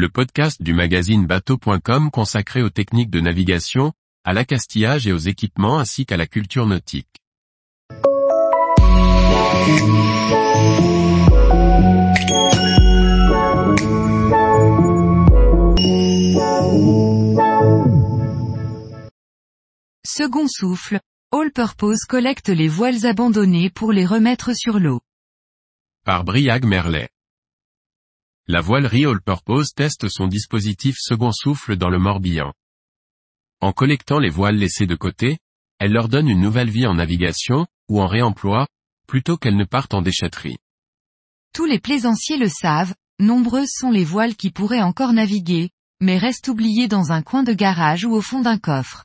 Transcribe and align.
le 0.00 0.08
podcast 0.08 0.62
du 0.62 0.72
magazine 0.72 1.26
bateau.com 1.26 2.10
consacré 2.10 2.62
aux 2.62 2.70
techniques 2.70 3.10
de 3.10 3.20
navigation, 3.20 3.92
à 4.24 4.32
l'accastillage 4.32 5.06
et 5.06 5.12
aux 5.12 5.18
équipements 5.18 5.78
ainsi 5.78 6.06
qu'à 6.06 6.16
la 6.16 6.26
culture 6.26 6.64
nautique. 6.64 7.06
Second 20.06 20.48
souffle, 20.48 20.98
All 21.30 21.52
Purpose 21.52 22.06
collecte 22.08 22.48
les 22.48 22.68
voiles 22.68 23.04
abandonnées 23.04 23.68
pour 23.68 23.92
les 23.92 24.06
remettre 24.06 24.56
sur 24.56 24.80
l'eau. 24.80 25.02
Par 26.06 26.24
Briag 26.24 26.64
Merlet. 26.64 27.10
La 28.52 28.60
voilerie 28.60 29.06
All 29.06 29.20
Purpose 29.20 29.74
teste 29.74 30.08
son 30.08 30.26
dispositif 30.26 30.96
second 30.98 31.30
souffle 31.30 31.76
dans 31.76 31.88
le 31.88 32.00
Morbihan. 32.00 32.52
En 33.60 33.70
collectant 33.70 34.18
les 34.18 34.28
voiles 34.28 34.56
laissées 34.56 34.88
de 34.88 34.96
côté, 34.96 35.38
elle 35.78 35.92
leur 35.92 36.08
donne 36.08 36.28
une 36.28 36.40
nouvelle 36.40 36.68
vie 36.68 36.88
en 36.88 36.94
navigation, 36.94 37.68
ou 37.88 38.00
en 38.00 38.08
réemploi, 38.08 38.66
plutôt 39.06 39.36
qu'elles 39.36 39.56
ne 39.56 39.64
partent 39.64 39.94
en 39.94 40.02
déchetterie. 40.02 40.56
Tous 41.54 41.64
les 41.64 41.78
plaisanciers 41.78 42.38
le 42.38 42.48
savent, 42.48 42.92
nombreuses 43.20 43.70
sont 43.70 43.92
les 43.92 44.02
voiles 44.02 44.34
qui 44.34 44.50
pourraient 44.50 44.82
encore 44.82 45.12
naviguer, 45.12 45.70
mais 46.00 46.18
restent 46.18 46.48
oubliées 46.48 46.88
dans 46.88 47.12
un 47.12 47.22
coin 47.22 47.44
de 47.44 47.52
garage 47.52 48.04
ou 48.04 48.14
au 48.14 48.20
fond 48.20 48.40
d'un 48.40 48.58
coffre. 48.58 49.04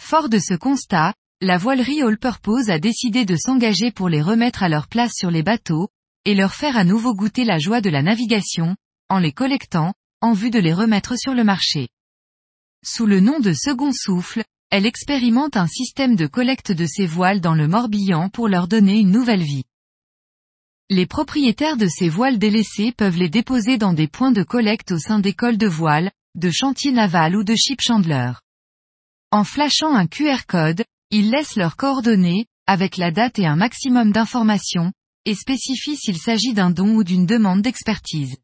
Fort 0.00 0.30
de 0.30 0.38
ce 0.38 0.54
constat, 0.54 1.12
la 1.42 1.58
voilerie 1.58 2.00
All 2.00 2.16
Purpose 2.16 2.70
a 2.70 2.78
décidé 2.78 3.26
de 3.26 3.36
s'engager 3.36 3.92
pour 3.92 4.08
les 4.08 4.22
remettre 4.22 4.62
à 4.62 4.70
leur 4.70 4.88
place 4.88 5.12
sur 5.14 5.30
les 5.30 5.42
bateaux, 5.42 5.90
et 6.26 6.34
leur 6.34 6.54
faire 6.54 6.76
à 6.76 6.84
nouveau 6.84 7.14
goûter 7.14 7.44
la 7.44 7.58
joie 7.58 7.80
de 7.80 7.88
la 7.88 8.02
navigation, 8.02 8.76
en 9.08 9.20
les 9.20 9.32
collectant, 9.32 9.94
en 10.20 10.32
vue 10.32 10.50
de 10.50 10.58
les 10.58 10.74
remettre 10.74 11.16
sur 11.16 11.34
le 11.34 11.44
marché. 11.44 11.88
Sous 12.84 13.06
le 13.06 13.20
nom 13.20 13.38
de 13.38 13.52
Second 13.52 13.92
Souffle, 13.92 14.42
elle 14.70 14.86
expérimente 14.86 15.56
un 15.56 15.68
système 15.68 16.16
de 16.16 16.26
collecte 16.26 16.72
de 16.72 16.84
ces 16.84 17.06
voiles 17.06 17.40
dans 17.40 17.54
le 17.54 17.68
Morbihan 17.68 18.28
pour 18.28 18.48
leur 18.48 18.66
donner 18.66 18.98
une 18.98 19.12
nouvelle 19.12 19.44
vie. 19.44 19.62
Les 20.90 21.06
propriétaires 21.06 21.76
de 21.76 21.86
ces 21.86 22.08
voiles 22.08 22.38
délaissées 22.38 22.90
peuvent 22.90 23.16
les 23.16 23.28
déposer 23.28 23.78
dans 23.78 23.92
des 23.92 24.08
points 24.08 24.32
de 24.32 24.42
collecte 24.42 24.90
au 24.90 24.98
sein 24.98 25.20
d'écoles 25.20 25.58
de 25.58 25.68
voiles, 25.68 26.10
de 26.34 26.50
chantiers 26.50 26.92
navals 26.92 27.36
ou 27.36 27.44
de 27.44 27.54
ship 27.54 27.80
chandler. 27.80 28.32
En 29.30 29.44
flashant 29.44 29.94
un 29.94 30.08
QR 30.08 30.44
code, 30.48 30.84
ils 31.12 31.30
laissent 31.30 31.56
leurs 31.56 31.76
coordonnées, 31.76 32.46
avec 32.66 32.96
la 32.96 33.12
date 33.12 33.38
et 33.38 33.46
un 33.46 33.56
maximum 33.56 34.10
d'informations, 34.10 34.92
et 35.26 35.34
spécifient 35.34 35.96
s'il 35.96 36.16
s'agit 36.16 36.54
d'un 36.54 36.70
don 36.70 36.94
ou 36.94 37.04
d'une 37.04 37.26
demande 37.26 37.60
d'expertise. 37.60 38.36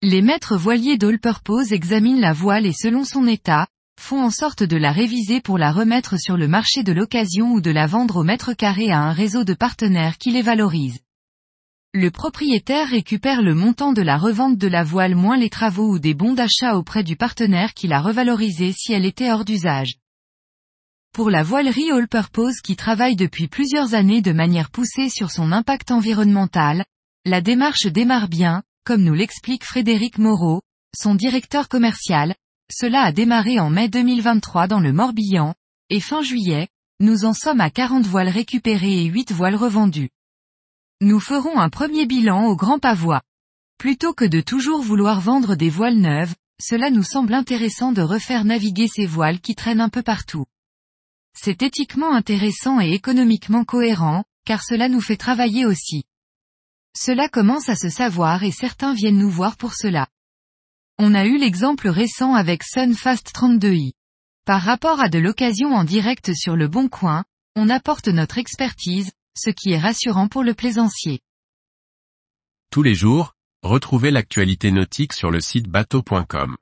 Les 0.00 0.22
maîtres 0.22 0.56
voiliers 0.56 0.96
d'All 0.96 1.18
Purpose 1.18 1.72
examinent 1.72 2.20
la 2.20 2.32
voile 2.32 2.64
et 2.64 2.72
selon 2.72 3.04
son 3.04 3.26
état, 3.26 3.66
font 4.00 4.22
en 4.22 4.30
sorte 4.30 4.62
de 4.62 4.76
la 4.76 4.92
réviser 4.92 5.40
pour 5.40 5.58
la 5.58 5.72
remettre 5.72 6.18
sur 6.18 6.36
le 6.36 6.48
marché 6.48 6.82
de 6.82 6.92
l'occasion 6.92 7.52
ou 7.52 7.60
de 7.60 7.70
la 7.70 7.86
vendre 7.86 8.16
au 8.16 8.22
mètre 8.22 8.52
carré 8.52 8.90
à 8.90 9.00
un 9.00 9.12
réseau 9.12 9.42
de 9.44 9.54
partenaires 9.54 10.18
qui 10.18 10.30
les 10.30 10.42
valorise. 10.42 11.00
Le 11.94 12.10
propriétaire 12.10 12.88
récupère 12.88 13.40
le 13.40 13.54
montant 13.54 13.92
de 13.92 14.02
la 14.02 14.18
revente 14.18 14.58
de 14.58 14.68
la 14.68 14.84
voile 14.84 15.14
moins 15.14 15.38
les 15.38 15.48
travaux 15.48 15.94
ou 15.94 15.98
des 15.98 16.12
bons 16.12 16.34
d'achat 16.34 16.76
auprès 16.76 17.02
du 17.02 17.16
partenaire 17.16 17.72
qui 17.72 17.88
l'a 17.88 18.00
revalorisée 18.00 18.72
si 18.72 18.92
elle 18.92 19.06
était 19.06 19.32
hors 19.32 19.46
d'usage. 19.46 19.94
Pour 21.16 21.30
la 21.30 21.42
voilerie 21.42 21.90
All 21.92 22.08
Purpose 22.08 22.60
qui 22.60 22.76
travaille 22.76 23.16
depuis 23.16 23.48
plusieurs 23.48 23.94
années 23.94 24.20
de 24.20 24.32
manière 24.32 24.68
poussée 24.68 25.08
sur 25.08 25.30
son 25.30 25.50
impact 25.50 25.90
environnemental, 25.90 26.84
la 27.24 27.40
démarche 27.40 27.86
démarre 27.86 28.28
bien, 28.28 28.62
comme 28.84 29.02
nous 29.02 29.14
l'explique 29.14 29.64
Frédéric 29.64 30.18
Moreau, 30.18 30.60
son 30.94 31.14
directeur 31.14 31.70
commercial, 31.70 32.34
cela 32.70 33.00
a 33.00 33.12
démarré 33.12 33.58
en 33.58 33.70
mai 33.70 33.88
2023 33.88 34.66
dans 34.66 34.78
le 34.78 34.92
Morbihan, 34.92 35.54
et 35.88 36.00
fin 36.00 36.20
juillet, 36.20 36.68
nous 37.00 37.24
en 37.24 37.32
sommes 37.32 37.62
à 37.62 37.70
40 37.70 38.04
voiles 38.04 38.28
récupérées 38.28 39.00
et 39.00 39.06
8 39.06 39.32
voiles 39.32 39.56
revendues. 39.56 40.10
Nous 41.00 41.18
ferons 41.18 41.58
un 41.58 41.70
premier 41.70 42.04
bilan 42.04 42.44
au 42.44 42.56
Grand 42.56 42.78
Pavois. 42.78 43.22
Plutôt 43.78 44.12
que 44.12 44.26
de 44.26 44.42
toujours 44.42 44.82
vouloir 44.82 45.22
vendre 45.22 45.54
des 45.54 45.70
voiles 45.70 45.96
neuves, 45.96 46.34
cela 46.60 46.90
nous 46.90 47.04
semble 47.04 47.32
intéressant 47.32 47.92
de 47.92 48.02
refaire 48.02 48.44
naviguer 48.44 48.86
ces 48.86 49.06
voiles 49.06 49.40
qui 49.40 49.54
traînent 49.54 49.80
un 49.80 49.88
peu 49.88 50.02
partout. 50.02 50.44
C'est 51.36 51.62
éthiquement 51.62 52.14
intéressant 52.14 52.80
et 52.80 52.92
économiquement 52.92 53.64
cohérent, 53.64 54.24
car 54.46 54.62
cela 54.62 54.88
nous 54.88 55.02
fait 55.02 55.18
travailler 55.18 55.66
aussi. 55.66 56.04
Cela 56.96 57.28
commence 57.28 57.68
à 57.68 57.76
se 57.76 57.90
savoir 57.90 58.42
et 58.42 58.50
certains 58.50 58.94
viennent 58.94 59.18
nous 59.18 59.30
voir 59.30 59.56
pour 59.56 59.74
cela. 59.74 60.08
On 60.98 61.14
a 61.14 61.26
eu 61.26 61.36
l'exemple 61.36 61.88
récent 61.88 62.34
avec 62.34 62.62
Sunfast 62.62 63.32
32i. 63.34 63.92
Par 64.46 64.62
rapport 64.62 65.00
à 65.00 65.10
de 65.10 65.18
l'occasion 65.18 65.74
en 65.74 65.84
direct 65.84 66.32
sur 66.34 66.56
le 66.56 66.68
bon 66.68 66.88
coin, 66.88 67.24
on 67.54 67.68
apporte 67.68 68.08
notre 68.08 68.38
expertise, 68.38 69.12
ce 69.36 69.50
qui 69.50 69.72
est 69.72 69.78
rassurant 69.78 70.28
pour 70.28 70.42
le 70.42 70.54
plaisancier. 70.54 71.20
Tous 72.70 72.82
les 72.82 72.94
jours, 72.94 73.34
retrouvez 73.62 74.10
l'actualité 74.10 74.70
nautique 74.70 75.12
sur 75.12 75.30
le 75.30 75.40
site 75.40 75.68
bateau.com. 75.68 76.56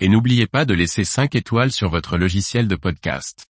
Et 0.00 0.08
n'oubliez 0.08 0.46
pas 0.46 0.64
de 0.66 0.74
laisser 0.74 1.04
5 1.04 1.34
étoiles 1.34 1.72
sur 1.72 1.88
votre 1.88 2.18
logiciel 2.18 2.68
de 2.68 2.76
podcast. 2.76 3.46